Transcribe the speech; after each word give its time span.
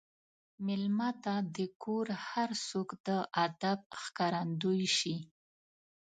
مېلمه 0.65 1.09
ته 1.23 1.33
د 1.55 1.57
کور 1.83 2.07
هر 2.27 2.49
څوک 2.67 2.89
د 3.07 3.09
ادب 3.45 3.79
ښکارندوي 4.01 4.89
شي. 4.97 5.15